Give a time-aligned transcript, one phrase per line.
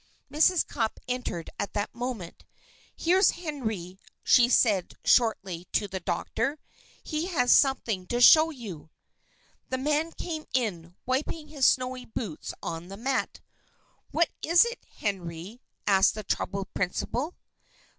[0.31, 0.65] Mrs.
[0.65, 2.43] Cupp entered at that moment.
[2.95, 6.57] "Here's Henry," she said shortly to the doctor.
[7.03, 8.89] "He has something to show you."
[9.69, 13.41] The man came in, wiping his snowy boots on the mat.
[14.09, 17.35] "What is it, Henry?" asked the troubled principal.